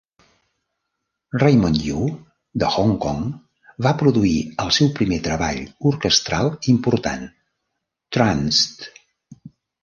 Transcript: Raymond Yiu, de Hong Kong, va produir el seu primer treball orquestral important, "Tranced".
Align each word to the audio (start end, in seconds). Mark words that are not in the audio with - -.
Raymond 1.41 1.81
Yiu, 1.87 2.05
de 2.63 2.69
Hong 2.79 2.93
Kong, 3.03 3.19
va 3.87 3.91
produir 3.99 4.39
el 4.65 4.73
seu 4.79 4.89
primer 5.01 5.21
treball 5.29 5.61
orquestral 5.91 6.51
important, 6.75 7.29
"Tranced". 8.19 8.91